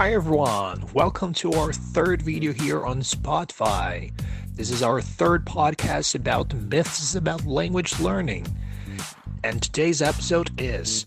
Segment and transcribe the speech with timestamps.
[0.00, 4.10] Hi everyone, welcome to our third video here on Spotify.
[4.54, 8.46] This is our third podcast about myths about language learning.
[9.44, 11.06] And today's episode is: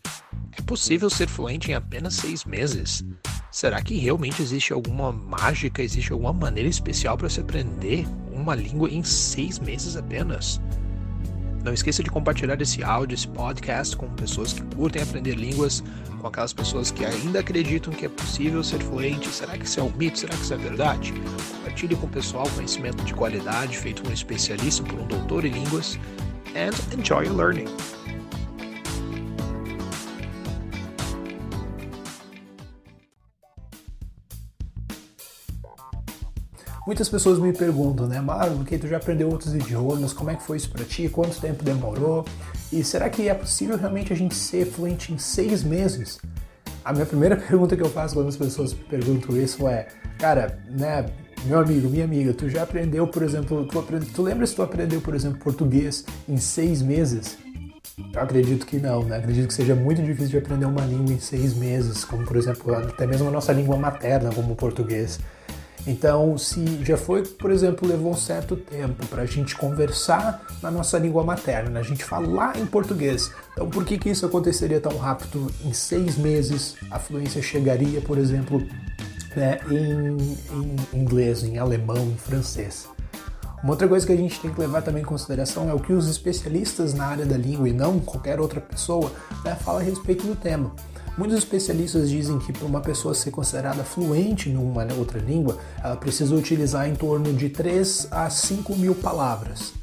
[0.56, 3.04] É possível ser fluente em apenas seis meses?
[3.50, 8.92] Será que realmente existe alguma mágica, existe alguma maneira especial para se aprender uma língua
[8.92, 10.62] em seis meses apenas?
[11.64, 15.82] Não esqueça de compartilhar esse áudio, esse podcast com pessoas que curtem aprender línguas,
[16.20, 19.30] com aquelas pessoas que ainda acreditam que é possível ser fluente.
[19.30, 20.20] Será que isso é um mito?
[20.20, 21.14] Será que isso é verdade?
[21.56, 25.52] Compartilhe com o pessoal conhecimento de qualidade feito por um especialista, por um doutor em
[25.52, 25.98] línguas.
[26.54, 27.68] And enjoy learning.
[36.86, 40.44] Muitas pessoas me perguntam, né, Marlon, que tu já aprendeu outros idiomas, como é que
[40.44, 42.26] foi isso para ti, quanto tempo demorou,
[42.74, 46.20] e será que é possível realmente a gente ser fluente em seis meses?
[46.84, 49.88] A minha primeira pergunta que eu faço quando as pessoas perguntam isso é,
[50.20, 51.06] cara, né,
[51.46, 54.06] meu amigo, minha amiga, tu já aprendeu, por exemplo, tu, aprend...
[54.14, 57.38] tu lembra se tu aprendeu, por exemplo, português em seis meses?
[58.14, 59.18] Eu acredito que não, né?
[59.18, 62.74] Acredito que seja muito difícil de aprender uma língua em seis meses, como por exemplo,
[62.74, 65.20] até mesmo a nossa língua materna, como o português.
[65.86, 70.72] Então, se já foi, por exemplo, levou um certo tempo para a gente conversar na
[70.72, 71.80] nossa língua materna, né?
[71.82, 75.52] a gente falar em português, então por que, que isso aconteceria tão rápido?
[75.66, 78.66] Em seis meses a fluência chegaria, por exemplo,
[79.36, 82.88] né, em, em inglês, em alemão, em francês.
[83.62, 85.94] Uma outra coisa que a gente tem que levar também em consideração é o que
[85.94, 89.12] os especialistas na área da língua e não qualquer outra pessoa
[89.44, 90.74] né, fala a respeito do tema.
[91.16, 95.96] Muitos especialistas dizem que para uma pessoa ser considerada fluente em uma outra língua, ela
[95.96, 99.74] precisa utilizar em torno de 3 a 5 mil palavras.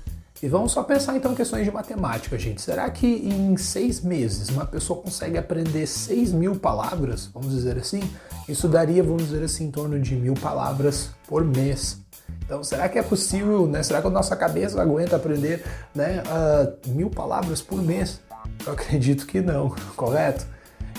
[0.43, 2.63] E vamos só pensar então em questões de matemática, gente.
[2.63, 8.03] Será que em seis meses uma pessoa consegue aprender 6 mil palavras, vamos dizer assim?
[8.49, 11.99] Isso daria, vamos dizer assim, em torno de mil palavras por mês.
[12.45, 13.83] Então, será que é possível, né?
[13.83, 15.63] Será que a nossa cabeça aguenta aprender
[15.95, 18.21] né, uh, mil palavras por mês?
[18.67, 20.47] Eu acredito que não, correto?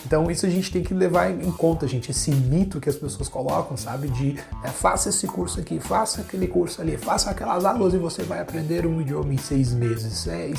[0.06, 3.30] Então isso a gente tem que levar em conta, gente, esse mito que as pessoas
[3.30, 4.08] colocam, sabe?
[4.10, 8.24] De é, faça esse curso aqui, faça aquele curso ali, faça aquelas aulas e você
[8.24, 10.28] vai aprender um idioma em seis meses.
[10.28, 10.52] É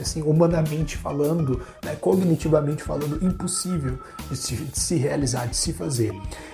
[0.00, 3.98] assim, humanamente falando, né, cognitivamente falando, impossível
[4.30, 6.12] de se, de se realizar, de se fazer.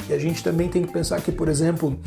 [0.08, 1.98] E a gente também tem que pensar que, por exemplo,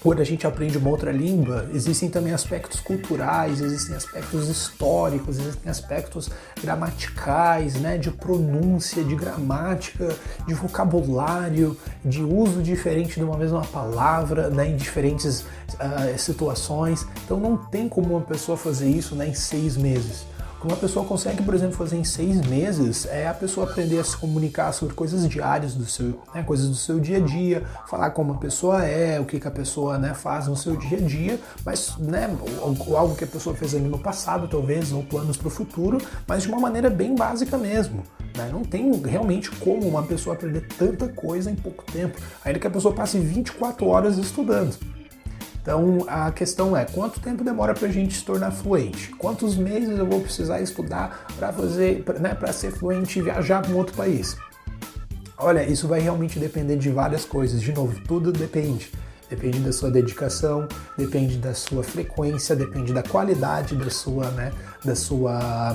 [0.00, 5.70] quando a gente aprende uma outra língua, existem também aspectos culturais, existem aspectos históricos, existem
[5.70, 6.30] aspectos
[6.62, 10.14] gramaticais, né, de pronúncia, de gramática,
[10.46, 17.06] de vocabulário, de uso diferente de uma mesma palavra, né, em diferentes uh, situações.
[17.24, 20.26] Então não tem como uma pessoa fazer isso né, em seis meses
[20.66, 24.16] uma pessoa consegue, por exemplo, fazer em seis meses é a pessoa aprender a se
[24.16, 28.32] comunicar sobre coisas diárias do seu, né, coisas do seu dia a dia, falar como
[28.32, 31.40] a pessoa é, o que, que a pessoa né, faz no seu dia a dia,
[31.64, 32.28] mas né,
[32.96, 36.42] algo que a pessoa fez ali no passado, talvez, ou planos para o futuro, mas
[36.42, 38.02] de uma maneira bem básica mesmo.
[38.36, 38.50] Né?
[38.52, 42.70] Não tem realmente como uma pessoa aprender tanta coisa em pouco tempo, ainda que a
[42.70, 44.76] pessoa passe 24 horas estudando.
[45.66, 49.10] Então a questão é quanto tempo demora para a gente se tornar fluente?
[49.18, 53.72] Quantos meses eu vou precisar estudar para fazer, né, para ser fluente e viajar para
[53.72, 54.36] um outro país?
[55.36, 57.60] Olha, isso vai realmente depender de várias coisas.
[57.60, 58.92] De novo, tudo depende.
[59.28, 64.52] Depende da sua dedicação, depende da sua frequência, depende da qualidade da sua, né,
[64.84, 65.72] da sua,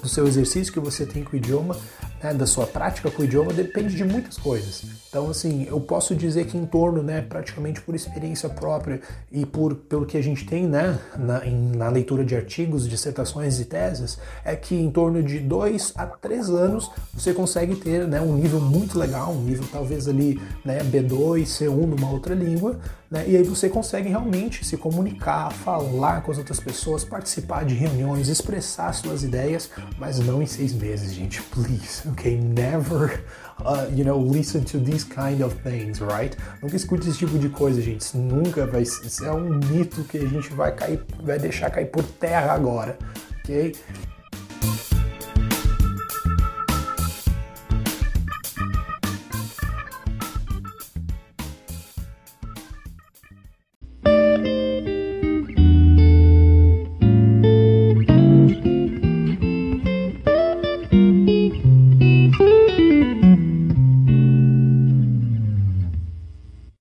[0.00, 1.76] do seu exercício que você tem com o idioma,
[2.22, 4.82] né, da sua prática com o idioma, depende de muitas coisas.
[5.08, 9.00] Então, assim, eu posso dizer que em torno, né, praticamente por experiência própria
[9.30, 13.60] e por pelo que a gente tem, né, na, em, na leitura de artigos, dissertações
[13.60, 18.20] e teses, é que em torno de dois a três anos você consegue ter, né,
[18.20, 22.78] um nível muito legal, um nível talvez ali, né, B2, C1 numa outra língua,
[23.10, 27.74] né, e aí você consegue realmente se comunicar, falar com as outras pessoas, participar de
[27.74, 32.36] reuniões, expressar suas ideias, mas não em seis meses, gente, please, ok?
[32.36, 33.24] Never,
[33.60, 36.36] uh, you know, listen to these kind of things, right?
[36.62, 38.00] Nunca escute esse tipo de coisa, gente.
[38.00, 41.86] Isso nunca vai, isso é um mito que a gente vai cair, vai deixar cair
[41.86, 42.98] por terra agora,
[43.44, 43.74] ok?